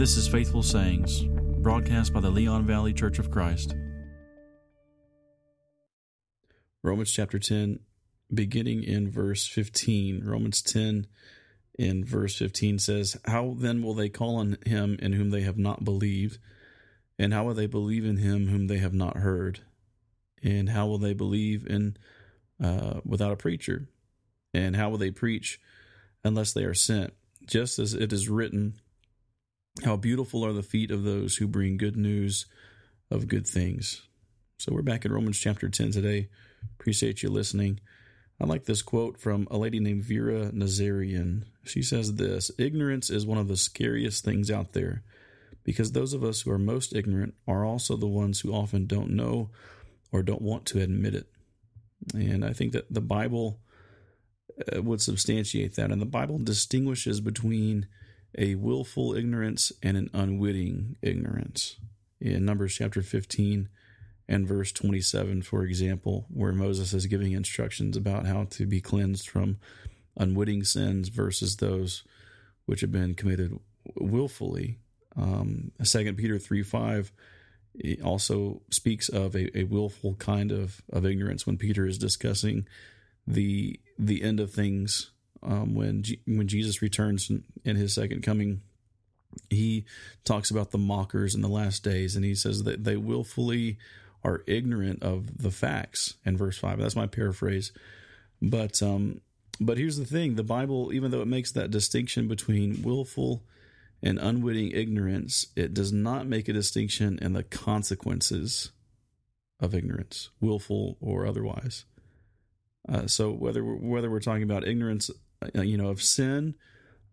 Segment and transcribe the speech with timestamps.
[0.00, 1.24] This is Faithful Sayings,
[1.60, 3.74] broadcast by the Leon Valley Church of Christ.
[6.82, 7.80] Romans chapter 10,
[8.32, 10.24] beginning in verse 15.
[10.24, 11.06] Romans 10
[11.78, 15.58] in verse 15 says, How then will they call on him in whom they have
[15.58, 16.38] not believed?
[17.18, 19.60] And how will they believe in him whom they have not heard?
[20.42, 21.98] And how will they believe in
[22.58, 23.86] uh, without a preacher?
[24.54, 25.60] And how will they preach
[26.24, 27.12] unless they are sent?
[27.44, 28.80] Just as it is written,
[29.84, 32.44] How beautiful are the feet of those who bring good news
[33.10, 34.02] of good things.
[34.58, 36.28] So we're back in Romans chapter 10 today.
[36.78, 37.80] Appreciate you listening.
[38.38, 41.44] I like this quote from a lady named Vera Nazarian.
[41.64, 45.02] She says this Ignorance is one of the scariest things out there
[45.64, 49.10] because those of us who are most ignorant are also the ones who often don't
[49.10, 49.50] know
[50.12, 51.26] or don't want to admit it.
[52.12, 53.60] And I think that the Bible
[54.74, 55.90] uh, would substantiate that.
[55.90, 57.86] And the Bible distinguishes between
[58.36, 61.76] a willful ignorance and an unwitting ignorance.
[62.20, 63.68] In Numbers chapter 15
[64.28, 69.28] and verse 27, for example, where Moses is giving instructions about how to be cleansed
[69.28, 69.58] from
[70.16, 72.04] unwitting sins versus those
[72.66, 73.58] which have been committed
[73.96, 74.78] willfully.
[75.16, 77.12] Um, 2 Peter 3 5
[78.04, 82.66] also speaks of a, a willful kind of, of ignorance when Peter is discussing
[83.26, 85.10] the the end of things
[85.42, 87.30] um, when G- when Jesus returns
[87.64, 88.62] in, his second coming.
[89.48, 89.84] He
[90.24, 93.78] talks about the mockers in the last days, and he says that they willfully
[94.24, 96.14] are ignorant of the facts.
[96.24, 97.72] In verse five, that's my paraphrase.
[98.42, 99.20] But um,
[99.60, 103.44] but here's the thing: the Bible, even though it makes that distinction between willful
[104.02, 108.72] and unwitting ignorance, it does not make a distinction in the consequences
[109.60, 111.84] of ignorance, willful or otherwise.
[112.88, 115.10] Uh, so whether we're, whether we're talking about ignorance,
[115.54, 116.54] you know, of sin,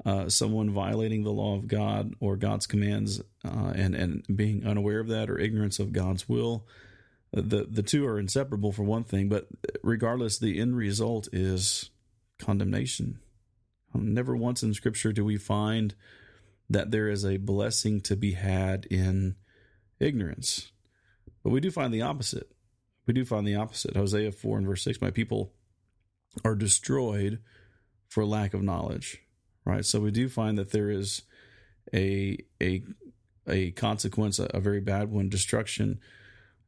[0.06, 5.00] uh, someone violating the law of God or God's commands, uh, and and being unaware
[5.00, 6.66] of that, or ignorance of God's will,
[7.36, 9.30] uh, the the two are inseparable for one thing.
[9.30, 9.48] But
[9.84, 11.90] regardless, the end result is
[12.40, 13.20] condemnation.
[13.94, 15.96] Never once in Scripture do we find
[16.70, 19.36] that there is a blessing to be had in
[20.00, 20.72] ignorance.
[21.44, 22.52] But we do find the opposite.
[23.06, 23.96] We do find the opposite.
[23.96, 25.54] Hosea 4 and verse 6 My people
[26.44, 27.40] are destroyed
[28.08, 29.22] for lack of knowledge.
[29.66, 29.86] Right?
[29.86, 31.24] So we do find that there is
[31.94, 32.84] a a
[33.48, 36.00] a consequence, a, a very bad one, destruction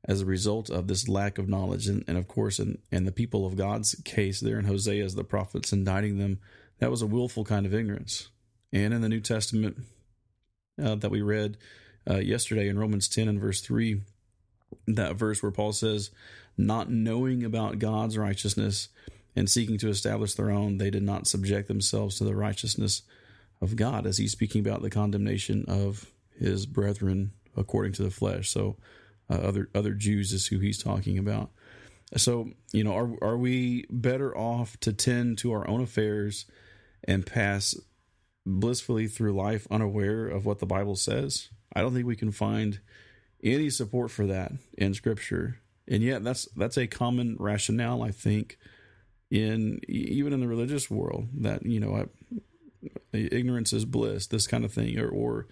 [0.05, 1.88] as a result of this lack of knowledge.
[1.88, 5.16] And, and of course, in, in the people of God's case, there in Hosea, as
[5.16, 6.39] the prophets indicting them,
[6.79, 8.29] that was a willful kind of ignorance
[8.72, 9.78] and in the New Testament
[10.81, 11.57] uh, that we read
[12.09, 14.01] uh, yesterday in Romans 10 and verse 3,
[14.88, 16.11] that verse where Paul says,
[16.57, 18.89] Not knowing about God's righteousness
[19.35, 23.03] and seeking to establish their own, they did not subject themselves to the righteousness
[23.62, 28.50] of God, as he's speaking about the condemnation of his brethren according to the flesh.
[28.50, 28.78] So,
[29.29, 31.51] uh, other other Jews is who he's talking about.
[32.17, 36.46] So, you know, are are we better off to tend to our own affairs
[37.03, 37.75] and pass
[38.46, 41.50] blissfully through life unaware of what the Bible says.
[41.73, 42.79] I don't think we can find
[43.44, 48.03] any support for that in Scripture, and yet that's that's a common rationale.
[48.03, 48.57] I think
[49.31, 52.07] in even in the religious world that you know
[53.13, 55.47] ignorance is bliss, this kind of thing, or or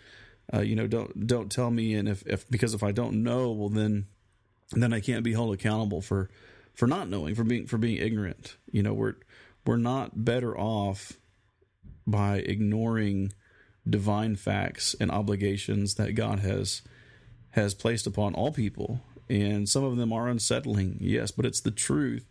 [0.53, 3.51] uh, you know don't don't tell me, and if if because if I don't know,
[3.51, 4.07] well then
[4.71, 6.29] then I can't be held accountable for
[6.73, 8.57] for not knowing for being for being ignorant.
[8.71, 9.15] You know we're
[9.65, 11.13] we're not better off
[12.05, 13.33] by ignoring
[13.87, 16.81] divine facts and obligations that God has
[17.51, 19.01] has placed upon all people.
[19.29, 22.25] And some of them are unsettling, yes, but it's the truth.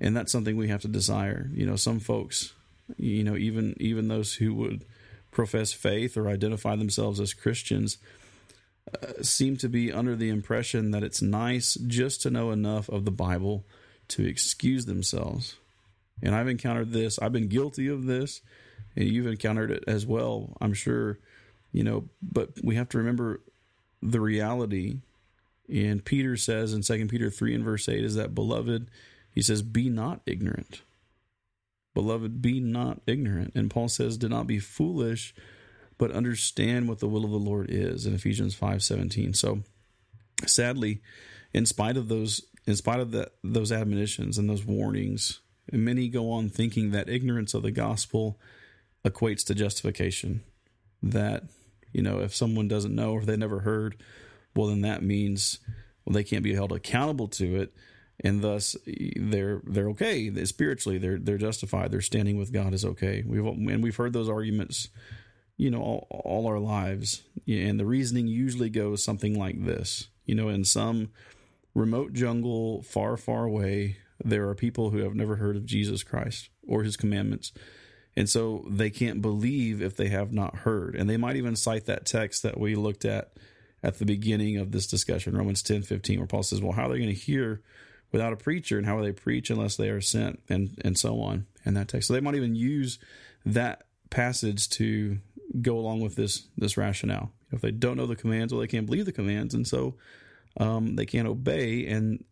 [0.00, 1.50] And that's something we have to desire.
[1.52, 2.52] You know, some folks,
[2.96, 4.84] you know, even even those who would
[5.30, 7.98] profess faith or identify themselves as Christians
[9.02, 13.04] uh, seem to be under the impression that it's nice just to know enough of
[13.04, 13.64] the Bible
[14.08, 15.56] to excuse themselves.
[16.22, 17.18] And I've encountered this.
[17.18, 18.40] I've been guilty of this
[18.96, 21.18] and you've encountered it as well, I'm sure,
[21.72, 23.40] you know, but we have to remember
[24.02, 24.98] the reality.
[25.72, 28.88] And Peter says in 2 Peter 3 and verse 8 is that, beloved,
[29.38, 30.82] he says, be not ignorant.
[31.94, 33.52] Beloved, be not ignorant.
[33.54, 35.32] And Paul says, do not be foolish,
[35.96, 39.34] but understand what the will of the Lord is in Ephesians 5 17.
[39.34, 39.60] So
[40.44, 41.02] sadly,
[41.52, 45.38] in spite of those, in spite of that, those admonitions and those warnings,
[45.70, 48.40] many go on thinking that ignorance of the gospel
[49.04, 50.42] equates to justification.
[51.00, 51.44] That,
[51.92, 54.02] you know, if someone doesn't know or they never heard,
[54.56, 55.60] well, then that means
[56.04, 57.72] well, they can't be held accountable to it.
[58.24, 60.98] And thus, they're they're okay spiritually.
[60.98, 61.92] They're they're justified.
[61.92, 63.22] Their standing with God is okay.
[63.24, 64.88] We've and we've heard those arguments,
[65.56, 67.22] you know, all, all our lives.
[67.46, 71.08] And the reasoning usually goes something like this you know, in some
[71.74, 76.50] remote jungle far, far away, there are people who have never heard of Jesus Christ
[76.68, 77.50] or his commandments.
[78.14, 80.94] And so they can't believe if they have not heard.
[80.94, 83.32] And they might even cite that text that we looked at
[83.82, 86.88] at the beginning of this discussion, Romans 10 15, where Paul says, Well, how are
[86.90, 87.62] they going to hear
[88.12, 88.78] without a preacher?
[88.78, 90.40] And how will they preach unless they are sent?
[90.48, 92.08] And, and so on in that text.
[92.08, 92.98] So they might even use
[93.44, 95.18] that passage to
[95.60, 97.32] go along with this this rationale.
[97.50, 99.94] If they don't know the commands, well, they can't believe the commands, and so
[100.58, 101.86] um, they can't obey.
[101.86, 102.24] And,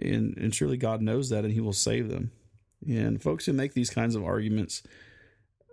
[0.00, 2.32] and and surely God knows that, and He will save them.
[2.86, 4.82] And folks who make these kinds of arguments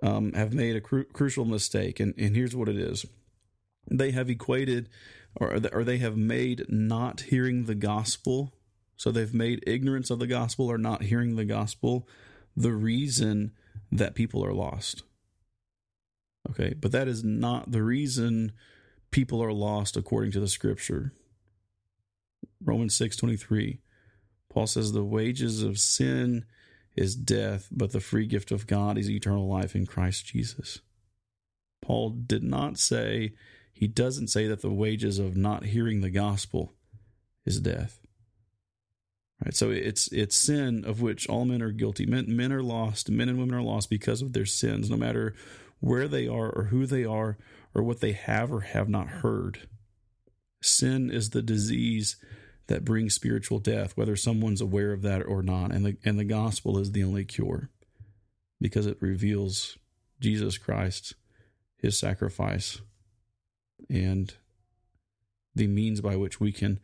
[0.01, 1.99] um, have made a cru- crucial mistake.
[1.99, 3.05] And, and here's what it is:
[3.89, 4.89] they have equated,
[5.35, 8.53] or or they have made not hearing the gospel.
[8.95, 12.07] So they've made ignorance of the gospel or not hearing the gospel
[12.55, 13.51] the reason
[13.91, 15.03] that people are lost.
[16.49, 18.51] Okay, but that is not the reason
[19.11, 21.13] people are lost according to the scripture.
[22.61, 23.79] Romans 6:23.
[24.49, 26.45] Paul says the wages of sin
[26.95, 30.81] is death, but the free gift of God is eternal life in Christ Jesus.
[31.81, 33.33] Paul did not say
[33.73, 36.73] he doesn't say that the wages of not hearing the gospel
[37.45, 38.02] is death.
[39.43, 39.55] Right?
[39.55, 42.05] So it's it's sin of which all men are guilty.
[42.05, 45.33] Men men are lost, men and women are lost because of their sins, no matter
[45.79, 47.37] where they are or who they are
[47.73, 49.67] or what they have or have not heard.
[50.61, 52.15] Sin is the disease
[52.67, 55.71] that brings spiritual death, whether someone's aware of that or not.
[55.71, 57.69] And the, and the gospel is the only cure
[58.61, 59.77] because it reveals
[60.21, 61.15] Jesus Christ,
[61.77, 62.79] his sacrifice,
[63.89, 64.33] and
[65.53, 66.79] the means by which we can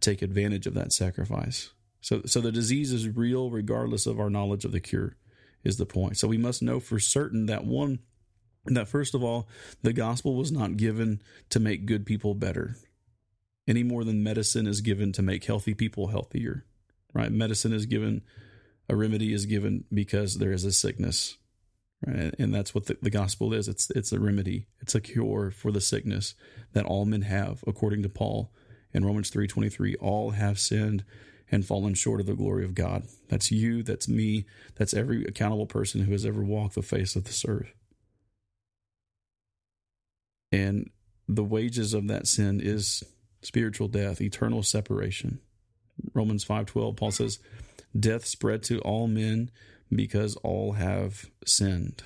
[0.00, 1.70] take advantage of that sacrifice.
[2.00, 5.16] So, so the disease is real regardless of our knowledge of the cure
[5.64, 6.16] is the point.
[6.16, 7.98] So we must know for certain that one,
[8.66, 9.48] that first of all,
[9.82, 12.76] the gospel was not given to make good people better
[13.68, 16.64] any more than medicine is given to make healthy people healthier,
[17.12, 17.30] right?
[17.30, 18.22] Medicine is given,
[18.88, 21.36] a remedy is given because there is a sickness,
[22.04, 22.34] right?
[22.38, 23.68] And that's what the, the gospel is.
[23.68, 24.66] It's, it's a remedy.
[24.80, 26.34] It's a cure for the sickness
[26.72, 28.50] that all men have, according to Paul
[28.92, 31.04] in Romans 3.23, all have sinned
[31.50, 33.04] and fallen short of the glory of God.
[33.28, 34.44] That's you, that's me,
[34.76, 37.72] that's every accountable person who has ever walked the face of this earth.
[40.52, 40.90] And
[41.28, 43.02] the wages of that sin is
[43.42, 45.40] spiritual death, eternal separation.
[46.14, 47.38] Romans 5:12 Paul says,
[47.98, 49.50] "Death spread to all men
[49.90, 52.02] because all have sinned."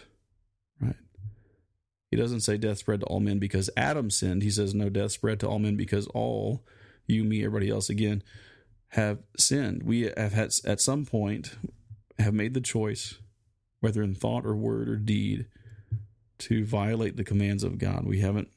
[2.12, 4.42] He doesn't say death spread to all men because Adam sinned.
[4.42, 6.62] He says no, death spread to all men because all
[7.06, 8.22] you, me, everybody else again
[8.88, 9.82] have sinned.
[9.82, 11.56] We have had at some point
[12.18, 13.14] have made the choice,
[13.80, 15.46] whether in thought or word or deed,
[16.40, 18.04] to violate the commands of God.
[18.04, 18.48] We haven't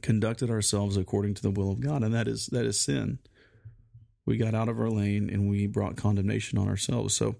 [0.00, 3.20] conducted ourselves according to the will of God, and that is that is sin.
[4.26, 7.14] We got out of our lane and we brought condemnation on ourselves.
[7.14, 7.36] So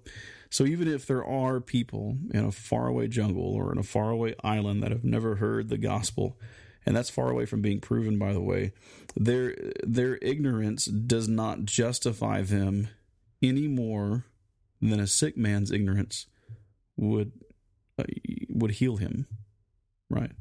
[0.53, 4.83] so even if there are people in a faraway jungle or in a faraway island
[4.83, 6.37] that have never heard the gospel,
[6.85, 8.71] and that's far away from being proven by the way
[9.15, 12.87] their their ignorance does not justify them
[13.41, 14.25] any more
[14.79, 16.27] than a sick man's ignorance
[16.97, 17.31] would
[17.97, 18.03] uh,
[18.47, 19.25] would heal him
[20.11, 20.33] right?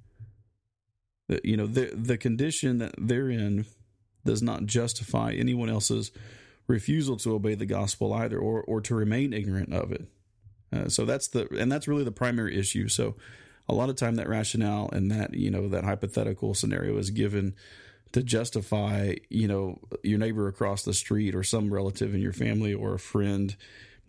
[1.42, 3.64] You know the the condition that they're in
[4.26, 6.12] does not justify anyone else's
[6.72, 10.06] refusal to obey the gospel either or or to remain ignorant of it.
[10.72, 12.88] Uh, so that's the and that's really the primary issue.
[12.88, 13.14] So
[13.68, 17.54] a lot of time that rationale and that you know that hypothetical scenario is given
[18.12, 22.74] to justify you know your neighbor across the street or some relative in your family
[22.74, 23.54] or a friend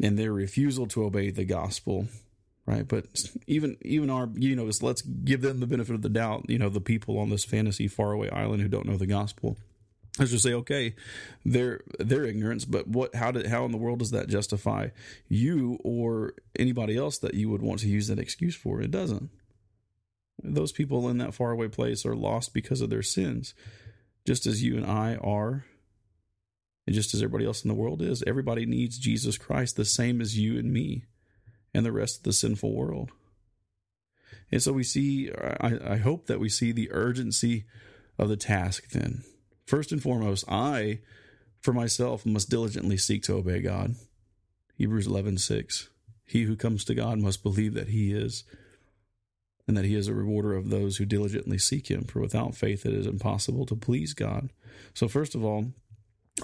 [0.01, 2.08] and their refusal to obey the gospel
[2.65, 2.88] right?
[2.88, 3.05] But
[3.46, 6.70] even even our you know let's give them the benefit of the doubt you know
[6.70, 9.58] the people on this fantasy faraway island who don't know the gospel
[10.20, 10.96] let's just say okay
[11.43, 14.88] their their ignorance but what how did how in the world does that justify
[15.27, 19.29] you or anybody else that you would want to use that excuse for it doesn't
[20.41, 23.53] those people in that faraway place are lost because of their sins,
[24.25, 25.65] just as you and I are,
[26.86, 28.24] and just as everybody else in the world is.
[28.25, 31.05] Everybody needs Jesus Christ the same as you and me
[31.74, 33.12] and the rest of the sinful world.
[34.51, 37.65] And so we see, I, I hope that we see the urgency
[38.20, 39.24] of the task then.
[39.65, 41.00] First and foremost, I,
[41.62, 43.96] for myself, must diligently seek to obey God.
[44.75, 45.89] Hebrews 11 6.
[46.25, 48.43] He who comes to God must believe that he is
[49.67, 52.03] and that he is a rewarder of those who diligently seek him.
[52.03, 54.50] For without faith, it is impossible to please God.
[54.93, 55.67] So, first of all,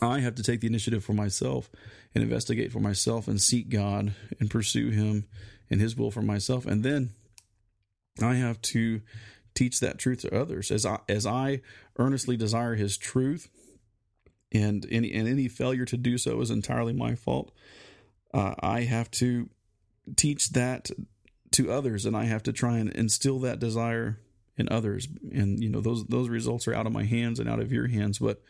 [0.02, 1.70] I have to take the initiative for myself
[2.14, 5.26] and investigate for myself and seek God and pursue him
[5.70, 6.66] and his will for myself.
[6.66, 7.10] And then
[8.22, 9.02] I have to
[9.54, 11.62] teach that truth to others as I as I
[11.98, 13.50] earnestly desire His truth,
[14.52, 17.52] and any and any failure to do so is entirely my fault.
[18.34, 19.50] Uh, I have to
[20.16, 20.92] teach that
[21.52, 24.20] to others, and I have to try and instill that desire
[24.58, 25.08] in others.
[25.32, 27.88] And you know those those results are out of my hands and out of your
[27.88, 28.42] hands, but.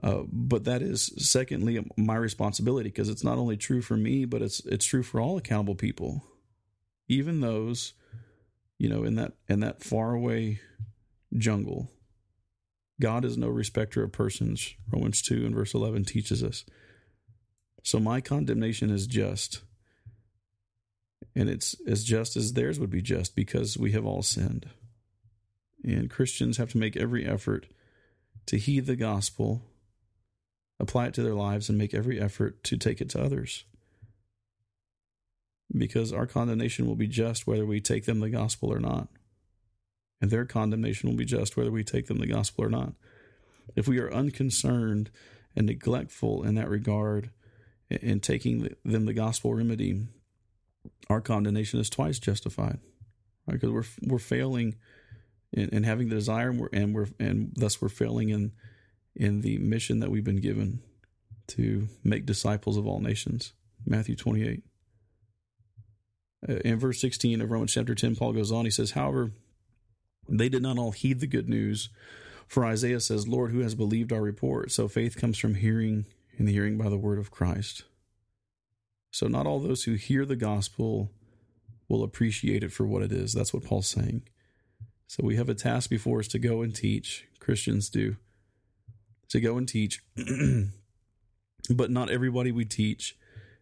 [0.00, 4.40] Uh, but that is secondly my responsibility because it's not only true for me, but
[4.40, 6.22] it's it's true for all accountable people,
[7.08, 7.94] even those
[8.78, 10.60] you know, in that in that faraway
[11.36, 11.90] jungle.
[13.00, 14.74] God is no respecter of persons.
[14.92, 16.64] Romans 2 and verse 11 teaches us.
[17.84, 19.62] So my condemnation is just.
[21.34, 24.68] And it's as just as theirs would be just because we have all sinned.
[25.84, 27.66] And Christians have to make every effort
[28.46, 29.62] to heed the gospel,
[30.80, 33.64] apply it to their lives, and make every effort to take it to others
[35.76, 39.08] because our condemnation will be just whether we take them the gospel or not.
[40.20, 42.94] And their condemnation will be just whether we take them the gospel or not.
[43.76, 45.10] If we are unconcerned
[45.54, 47.30] and neglectful in that regard
[47.90, 50.06] in taking them the gospel remedy,
[51.08, 52.78] our condemnation is twice justified.
[53.46, 53.60] Right?
[53.60, 54.76] Because we're we're failing
[55.52, 58.52] in, in having the desire and we're, and we're and thus we're failing in
[59.14, 60.80] in the mission that we've been given
[61.48, 63.52] to make disciples of all nations.
[63.86, 64.62] Matthew 28.
[64.62, 64.77] Uh,
[66.46, 69.32] Uh, in verse 16 of Romans chapter 10, Paul goes on, he says, However,
[70.28, 71.88] they did not all heed the good news.
[72.46, 74.70] For Isaiah says, Lord, who has believed our report?
[74.70, 77.84] So faith comes from hearing, and the hearing by the word of Christ.
[79.10, 81.10] So not all those who hear the gospel
[81.88, 83.32] will appreciate it for what it is.
[83.32, 84.22] That's what Paul's saying.
[85.06, 87.26] So we have a task before us to go and teach.
[87.40, 88.16] Christians do.
[89.30, 90.02] To go and teach.
[91.70, 93.16] but not everybody we teach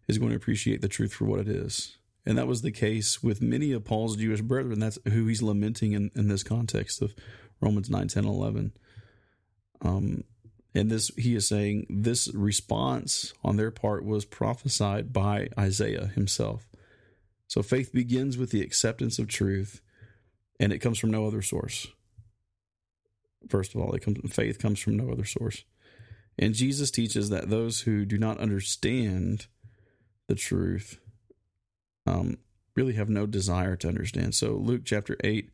[0.09, 1.97] is going to appreciate the truth for what it is.
[2.27, 4.81] And that was the case with many of Paul's Jewish brethren.
[4.81, 7.15] That's who he's lamenting in, in this context of
[7.61, 8.73] Romans 9, 10, 11.
[9.83, 10.25] Um,
[10.75, 16.67] and this, he is saying this response on their part was prophesied by Isaiah himself.
[17.47, 19.81] So faith begins with the acceptance of truth,
[20.59, 21.87] and it comes from no other source.
[23.49, 25.63] First of all, it comes faith comes from no other source.
[26.39, 29.47] And Jesus teaches that those who do not understand
[30.27, 30.99] the truth
[32.07, 32.39] um,
[32.75, 34.35] really have no desire to understand.
[34.35, 35.51] So Luke chapter 8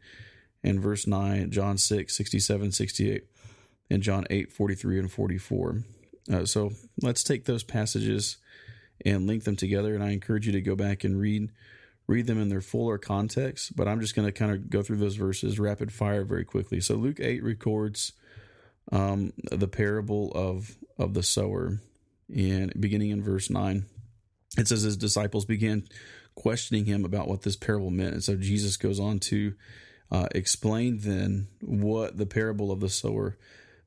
[0.64, 3.24] and verse 9, John 6, 67, 68,
[3.90, 5.82] and John 8, 43 and 44.
[6.32, 8.36] Uh, so let's take those passages
[9.04, 9.94] and link them together.
[9.94, 11.50] And I encourage you to go back and read
[12.08, 13.76] read them in their fuller context.
[13.76, 16.80] But I'm just going to kind of go through those verses rapid fire very quickly.
[16.80, 18.12] So Luke 8 records
[18.90, 21.80] um, the parable of of the sower,
[22.34, 23.86] and beginning in verse 9,
[24.58, 25.84] it says his disciples began
[26.34, 28.14] questioning him about what this parable meant.
[28.14, 29.54] And so Jesus goes on to
[30.10, 33.36] uh, explain then what the parable of the sower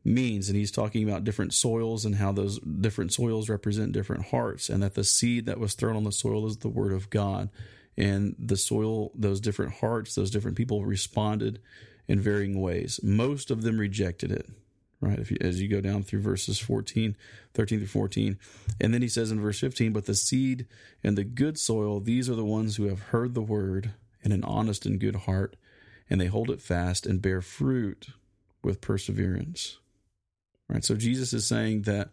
[0.03, 0.49] means.
[0.49, 4.81] And he's talking about different soils and how those different soils represent different hearts, and
[4.83, 7.49] that the seed that was thrown on the soil is the word of God.
[7.97, 11.59] And the soil, those different hearts, those different people responded
[12.07, 12.99] in varying ways.
[13.01, 14.47] Most of them rejected it
[15.01, 15.19] right?
[15.19, 17.15] If you, as you go down through verses 14,
[17.53, 18.39] 13 through 14.
[18.79, 20.65] And then he says in verse 15, but the seed
[21.03, 24.43] and the good soil, these are the ones who have heard the word in an
[24.43, 25.55] honest and good heart,
[26.09, 28.07] and they hold it fast and bear fruit
[28.63, 29.77] with perseverance.
[30.67, 30.83] Right?
[30.83, 32.09] So Jesus is saying that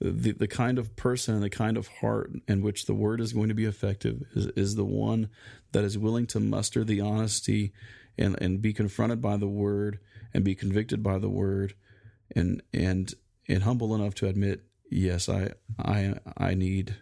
[0.00, 3.32] the, the kind of person and the kind of heart in which the word is
[3.32, 5.30] going to be effective is, is the one
[5.72, 7.72] that is willing to muster the honesty
[8.18, 10.00] and, and be confronted by the word
[10.32, 11.74] and be convicted by the word
[12.34, 13.12] and and
[13.48, 16.96] and humble enough to admit, yes, I I I need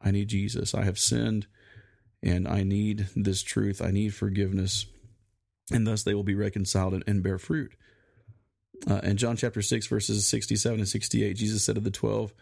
[0.00, 0.74] I need Jesus.
[0.74, 1.46] I have sinned
[2.22, 3.80] and I need this truth.
[3.82, 4.86] I need forgiveness.
[5.72, 7.74] And thus they will be reconciled and, and bear fruit.
[8.88, 12.32] Uh, in John chapter 6, verses 67 and 68, Jesus said to the twelve,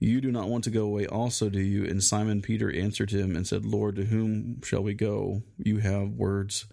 [0.00, 1.84] You do not want to go away also, do you?
[1.84, 5.42] And Simon Peter answered him and said, Lord, to whom shall we go?
[5.56, 6.66] You have words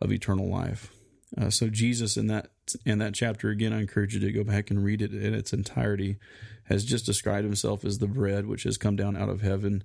[0.00, 0.92] of eternal life.
[1.38, 2.50] Uh, so Jesus in that
[2.84, 5.52] in that chapter again, I encourage you to go back and read it in its
[5.52, 6.18] entirety.
[6.64, 9.82] Has just described himself as the bread which has come down out of heaven,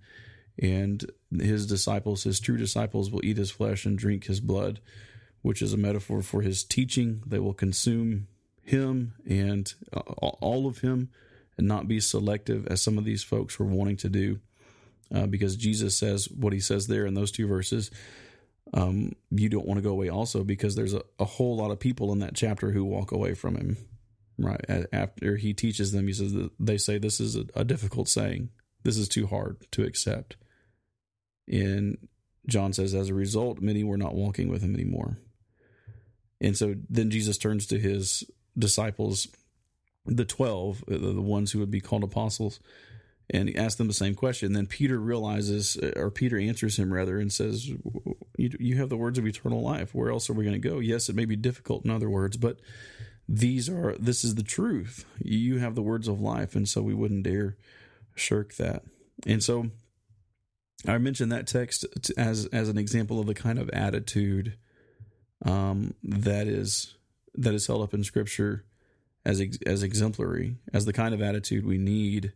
[0.60, 4.80] and his disciples, his true disciples, will eat his flesh and drink his blood,
[5.42, 7.22] which is a metaphor for his teaching.
[7.26, 8.28] They will consume
[8.62, 11.10] him and uh, all of him,
[11.58, 14.40] and not be selective as some of these folks were wanting to do,
[15.14, 17.92] uh, because Jesus says what he says there in those two verses
[18.74, 21.80] um, you don't want to go away also because there's a, a whole lot of
[21.80, 23.78] people in that chapter who walk away from him
[24.38, 24.60] right
[24.92, 28.50] after he teaches them he says they say this is a, a difficult saying.
[28.84, 30.36] This is too hard to accept.
[31.48, 31.98] And
[32.48, 35.20] john says as a result many were not walking with him anymore.
[36.42, 38.24] And so then Jesus turns to his
[38.58, 39.28] disciples,
[40.06, 42.60] the 12, the ones who would be called apostles,
[43.30, 44.54] and he asks them the same question.
[44.54, 49.18] Then Peter realizes, or Peter answers him rather, and says, you, you have the words
[49.18, 49.96] of eternal life.
[49.96, 50.80] Where else are we going to go?
[50.80, 52.60] Yes, it may be difficult in other words, but
[53.28, 55.06] these are this is the truth.
[55.20, 57.58] You have the words of life, and so we wouldn't dare
[58.14, 58.84] shirk that.
[59.26, 59.72] And so
[60.88, 61.86] I mentioned that text
[62.18, 64.58] as as an example of the kind of attitude
[65.44, 66.96] um, that is
[67.34, 68.66] that is held up in Scripture
[69.26, 72.34] as as exemplary, as the kind of attitude we need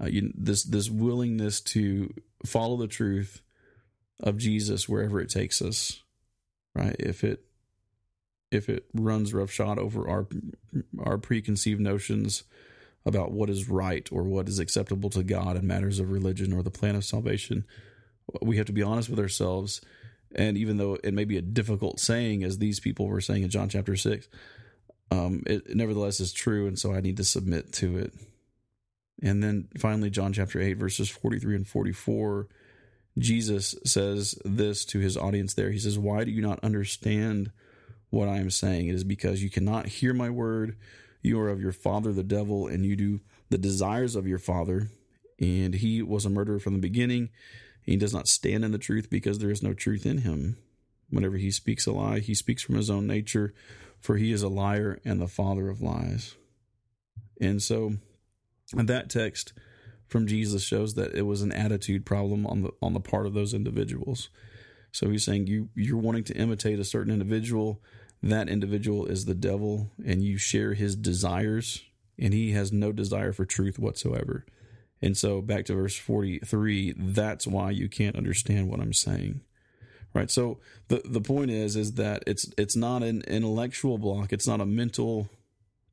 [0.00, 2.12] uh, you, this this willingness to
[2.44, 3.42] follow the truth
[4.20, 6.02] of Jesus wherever it takes us,
[6.74, 6.96] right?
[6.98, 7.44] If it
[8.50, 10.26] if it runs roughshod over our
[10.98, 12.44] our preconceived notions
[13.06, 16.62] about what is right or what is acceptable to God in matters of religion or
[16.62, 17.64] the plan of salvation,
[18.40, 19.80] we have to be honest with ourselves.
[20.34, 23.50] And even though it may be a difficult saying, as these people were saying in
[23.50, 24.26] John chapter six,
[25.10, 28.12] um, it nevertheless is true, and so I need to submit to it.
[29.22, 32.48] And then finally, John chapter 8, verses 43 and 44,
[33.18, 35.70] Jesus says this to his audience there.
[35.70, 37.52] He says, Why do you not understand
[38.10, 38.88] what I am saying?
[38.88, 40.76] It is because you cannot hear my word.
[41.22, 44.90] You are of your father, the devil, and you do the desires of your father.
[45.40, 47.30] And he was a murderer from the beginning.
[47.82, 50.56] He does not stand in the truth because there is no truth in him.
[51.10, 53.54] Whenever he speaks a lie, he speaks from his own nature,
[54.00, 56.34] for he is a liar and the father of lies.
[57.40, 57.94] And so
[58.76, 59.52] and that text
[60.06, 63.34] from Jesus shows that it was an attitude problem on the on the part of
[63.34, 64.28] those individuals.
[64.92, 67.80] So he's saying you you're wanting to imitate a certain individual,
[68.22, 71.82] that individual is the devil and you share his desires
[72.18, 74.46] and he has no desire for truth whatsoever.
[75.02, 79.40] And so back to verse 43, that's why you can't understand what I'm saying.
[80.14, 80.30] Right?
[80.30, 84.60] So the the point is is that it's it's not an intellectual block, it's not
[84.60, 85.28] a mental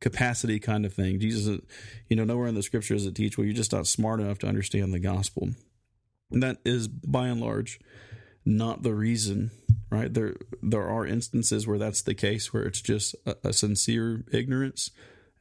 [0.01, 1.19] capacity kind of thing.
[1.19, 1.61] Jesus, uh,
[2.09, 4.39] you know, nowhere in the scriptures does it teach well, you're just not smart enough
[4.39, 5.51] to understand the gospel.
[6.31, 7.79] And that is by and large
[8.43, 9.51] not the reason,
[9.89, 10.13] right?
[10.13, 14.89] There there are instances where that's the case, where it's just a, a sincere ignorance,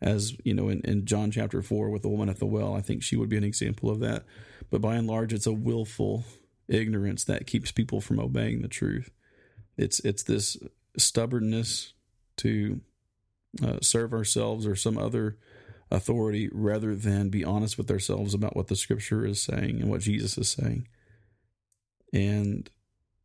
[0.01, 2.75] as you know, in, in John chapter four with the woman at the well.
[2.75, 4.25] I think she would be an example of that.
[4.71, 6.25] But by and large, it's a willful
[6.69, 9.11] ignorance that keeps people from obeying the truth.
[9.79, 10.59] It's it's this
[10.97, 11.95] stubbornness
[12.39, 12.81] to
[13.63, 15.37] uh, serve ourselves or some other
[15.91, 20.01] authority rather than be honest with ourselves about what the scripture is saying and what
[20.01, 20.87] Jesus is saying.
[22.13, 22.71] And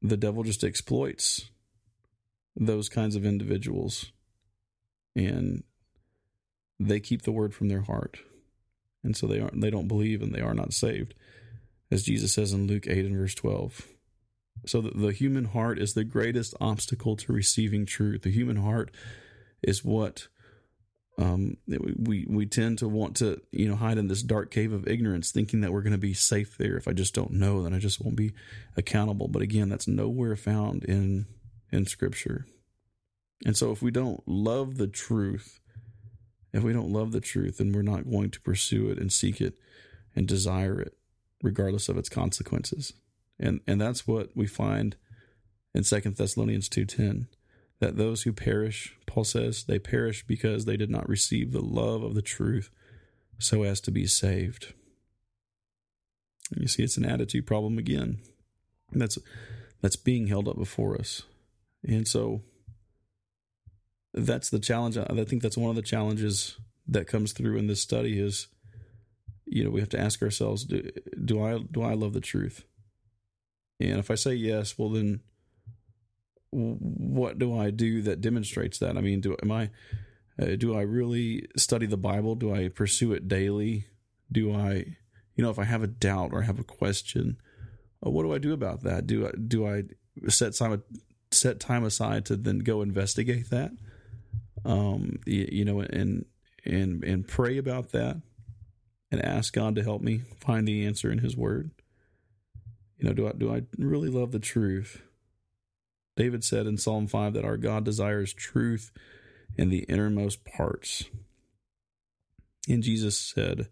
[0.01, 1.49] the devil just exploits
[2.55, 4.11] those kinds of individuals
[5.15, 5.63] and
[6.79, 8.19] they keep the word from their heart.
[9.03, 11.13] And so they aren't they don't believe and they are not saved.
[11.91, 13.87] As Jesus says in Luke 8 and verse 12.
[14.65, 18.23] So the, the human heart is the greatest obstacle to receiving truth.
[18.23, 18.89] The human heart
[19.65, 20.27] is what
[21.17, 24.87] um, we we tend to want to you know hide in this dark cave of
[24.87, 26.75] ignorance, thinking that we're going to be safe there.
[26.77, 28.33] If I just don't know, then I just won't be
[28.75, 29.27] accountable.
[29.27, 31.25] But again, that's nowhere found in
[31.71, 32.45] in Scripture.
[33.45, 35.59] And so, if we don't love the truth,
[36.53, 39.39] if we don't love the truth, then we're not going to pursue it and seek
[39.39, 39.55] it
[40.15, 40.97] and desire it,
[41.41, 42.93] regardless of its consequences.
[43.39, 44.97] And and that's what we find
[45.73, 47.27] in Second Thessalonians two ten
[47.85, 52.01] that those who perish, Paul says, they perish because they did not receive the love
[52.01, 52.71] of the truth
[53.37, 54.73] so as to be saved.
[56.51, 58.17] And you see, it's an attitude problem again.
[58.91, 59.19] That's
[59.81, 61.23] that's being held up before us,
[61.83, 62.41] and so
[64.13, 64.97] that's the challenge.
[64.97, 68.47] I think that's one of the challenges that comes through in this study is,
[69.45, 70.89] you know, we have to ask ourselves: Do,
[71.23, 72.63] do I do I love the truth?
[73.79, 75.21] And if I say yes, well then
[76.55, 78.97] what do I do that demonstrates that?
[78.97, 79.69] I mean, do am I
[80.41, 82.35] uh, do I really study the Bible?
[82.35, 83.87] Do I pursue it daily?
[84.31, 84.85] Do I,
[85.35, 87.37] you know, if I have a doubt or I have a question,
[88.05, 89.07] uh, what do I do about that?
[89.07, 89.83] Do I do I
[90.29, 90.83] set time
[91.31, 93.71] set time aside to then go investigate that?
[94.63, 96.25] Um, you, you know, and
[96.63, 98.21] and and pray about that,
[99.11, 101.71] and ask God to help me find the answer in His Word.
[102.97, 105.01] You know, do I do I really love the truth?
[106.15, 108.91] David said in Psalm 5 that our God desires truth
[109.57, 111.05] in the innermost parts.
[112.67, 113.67] And Jesus said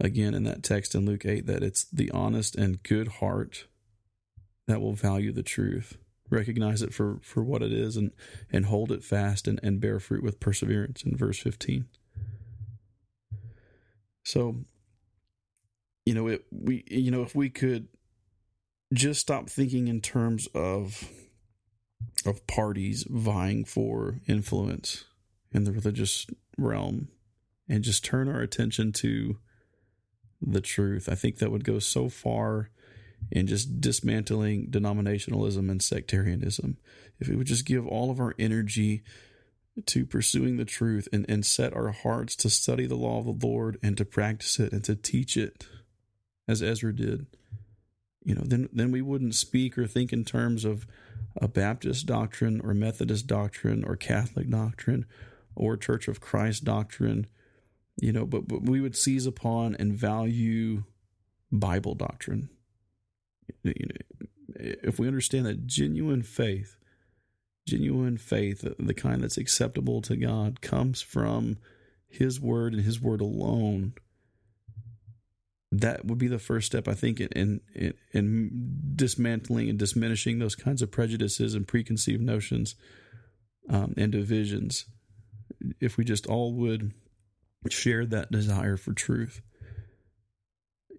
[0.00, 3.66] again in that text in Luke 8 that it's the honest and good heart
[4.66, 5.96] that will value the truth,
[6.30, 8.12] recognize it for, for what it is, and,
[8.50, 11.86] and hold it fast and, and bear fruit with perseverance in verse 15.
[14.24, 14.56] So,
[16.04, 17.88] you know, it, we, you know, if we could
[18.92, 21.08] just stop thinking in terms of
[22.24, 25.04] of parties vying for influence
[25.52, 27.08] in the religious realm
[27.68, 29.38] and just turn our attention to
[30.40, 31.08] the truth.
[31.10, 32.70] I think that would go so far
[33.30, 36.76] in just dismantling denominationalism and sectarianism.
[37.20, 39.02] If we would just give all of our energy
[39.86, 43.46] to pursuing the truth and, and set our hearts to study the law of the
[43.46, 45.66] Lord and to practice it and to teach it
[46.48, 47.26] as Ezra did,
[48.24, 50.86] you know, then then we wouldn't speak or think in terms of
[51.36, 55.06] a Baptist doctrine or Methodist doctrine or Catholic doctrine
[55.54, 57.26] or Church of Christ doctrine,
[58.00, 60.84] you know, but, but we would seize upon and value
[61.50, 62.48] Bible doctrine.
[63.62, 66.76] You know, if we understand that genuine faith,
[67.66, 71.58] genuine faith, the kind that's acceptable to God, comes from
[72.08, 73.94] His Word and His Word alone
[75.72, 80.54] that would be the first step, I think, in, in in dismantling and diminishing those
[80.54, 82.74] kinds of prejudices and preconceived notions
[83.70, 84.84] um, and divisions.
[85.80, 86.92] If we just all would
[87.70, 89.40] share that desire for truth,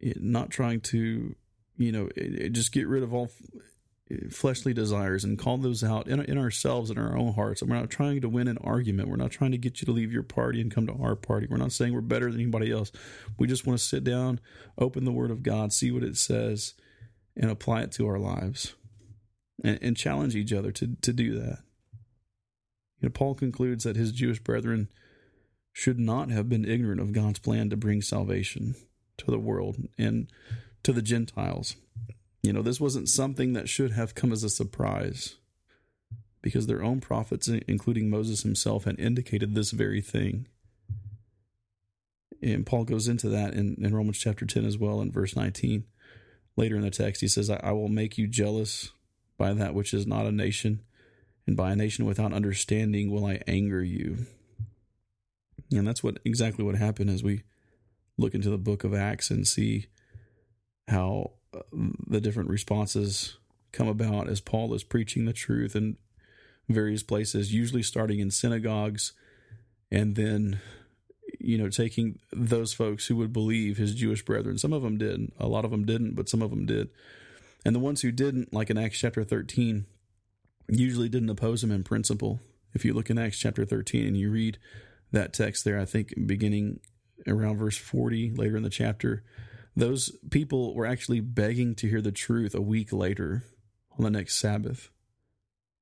[0.02, 1.36] not trying to,
[1.78, 2.10] you know,
[2.52, 3.30] just get rid of all
[4.30, 7.62] fleshly desires and call those out in, in ourselves in our own hearts.
[7.62, 9.10] And we're not trying to win an argument.
[9.10, 11.48] We're not trying to get you to leave your party and come to our party.
[11.50, 12.92] We're not saying we're better than anybody else.
[13.40, 14.40] We just want to sit down,
[14.78, 16.74] open the Word of God, see what it says,
[17.36, 18.76] and apply it to our lives
[19.64, 21.60] and, and challenge each other to, to do that.
[23.00, 24.90] You know, Paul concludes that his Jewish brethren
[25.72, 28.76] should not have been ignorant of God's plan to bring salvation
[29.18, 30.28] to the world and
[30.84, 31.76] to the Gentiles.
[32.44, 35.36] You know, this wasn't something that should have come as a surprise
[36.42, 40.48] because their own prophets, including Moses himself, had indicated this very thing.
[42.42, 45.86] And Paul goes into that in, in Romans chapter 10 as well, in verse 19.
[46.58, 48.92] Later in the text, he says, I will make you jealous
[49.38, 50.82] by that which is not a nation,
[51.48, 54.26] and by a nation without understanding will I anger you.
[55.72, 57.44] And that's what exactly what happened as we
[58.18, 59.88] look into the book of Acts and see
[60.90, 61.32] how
[61.72, 63.38] the different responses
[63.72, 65.98] come about as Paul is preaching the truth in
[66.70, 69.14] various places, usually starting in synagogues
[69.92, 70.60] and then,
[71.40, 74.58] you know, taking those folks who would believe his Jewish brethren.
[74.58, 76.90] Some of them did, a lot of them didn't, but some of them did.
[77.66, 79.86] And the ones who didn't, like in Acts chapter 13,
[80.68, 82.40] usually didn't oppose him in principle.
[82.74, 84.58] If you look in Acts chapter 13 and you read
[85.12, 86.80] that text there, I think beginning
[87.28, 89.24] around verse 40 later in the chapter,
[89.76, 93.44] those people were actually begging to hear the truth a week later
[93.98, 94.90] on the next Sabbath.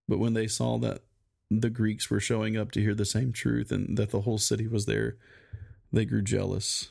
[0.07, 1.03] But when they saw that
[1.49, 4.67] the Greeks were showing up to hear the same truth and that the whole city
[4.67, 5.17] was there,
[5.91, 6.89] they grew jealous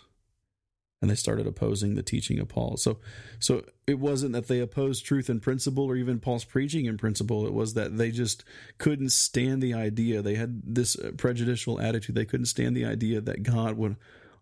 [1.00, 2.76] and they started opposing the teaching of Paul.
[2.76, 2.98] So
[3.38, 7.46] so it wasn't that they opposed truth in principle or even Paul's preaching in principle,
[7.46, 8.44] it was that they just
[8.76, 10.20] couldn't stand the idea.
[10.20, 12.14] They had this prejudicial attitude.
[12.14, 13.96] They couldn't stand the idea that God would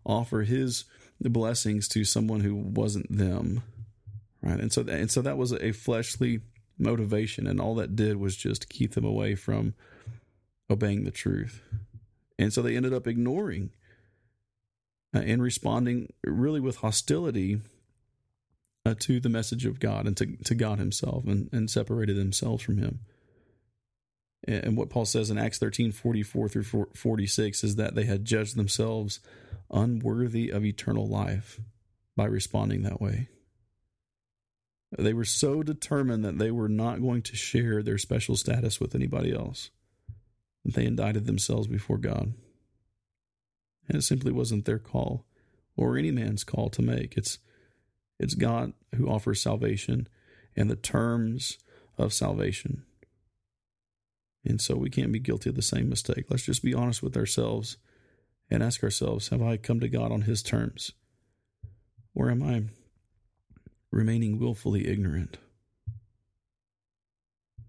[0.05, 0.83] offer his
[1.19, 3.63] the blessings to someone who wasn't them
[4.41, 4.59] right?
[4.59, 6.41] And so and so that was a fleshly
[6.77, 9.73] motivation and all that did was just keep them away from
[10.69, 11.61] obeying the truth.
[12.37, 13.71] And so they ended up ignoring
[15.13, 17.59] uh, and responding really with hostility
[18.85, 22.63] uh, to the message of God and to, to God himself and, and separated themselves
[22.63, 22.99] from him.
[24.47, 28.55] And what Paul says in Acts 13 44 through 46 is that they had judged
[28.55, 29.19] themselves
[29.71, 31.59] unworthy of eternal life
[32.15, 33.29] by responding that way.
[34.97, 38.95] They were so determined that they were not going to share their special status with
[38.95, 39.69] anybody else
[40.65, 42.33] that they indicted themselves before God.
[43.87, 45.25] And it simply wasn't their call
[45.77, 47.17] or any man's call to make.
[47.17, 47.39] It's
[48.19, 50.07] it's God who offers salvation
[50.55, 51.57] and the terms
[51.97, 52.83] of salvation.
[54.43, 56.25] And so we can't be guilty of the same mistake.
[56.29, 57.77] Let's just be honest with ourselves
[58.49, 60.91] and ask ourselves Have I come to God on His terms?
[62.15, 62.63] Or am I
[63.91, 65.37] remaining willfully ignorant?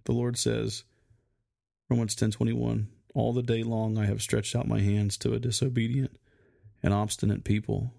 [0.05, 0.85] The Lord says,
[1.89, 6.17] Romans 10:21, all the day long I have stretched out my hands to a disobedient
[6.83, 7.93] and obstinate people.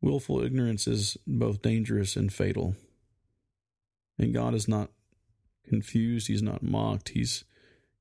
[0.00, 2.74] Willful ignorance is both dangerous and fatal.
[4.18, 4.90] And God is not
[5.68, 7.44] confused, he's not mocked, he's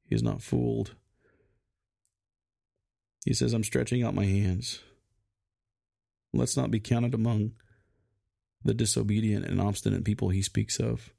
[0.03, 0.95] he's not fooled.
[3.25, 4.79] He says, I'm stretching out my hands.
[6.33, 7.53] Let's not be counted among
[8.63, 11.13] the disobedient and obstinate people he speaks of.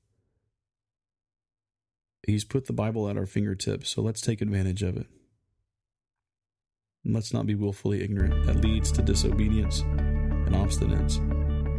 [2.27, 5.07] He's put the Bible at our fingertips, so let's take advantage of it.
[7.05, 8.47] And let's not be willfully ignorant.
[8.47, 11.17] That leads to disobedience and obstinance,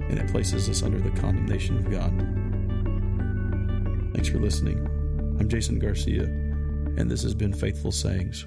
[0.10, 2.12] and it places us under the condemnation of God.
[4.14, 4.80] Thanks for listening.
[5.40, 8.46] I'm Jason Garcia, and this has been Faithful Sayings.